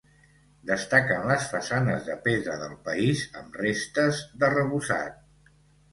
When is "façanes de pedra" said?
1.51-2.57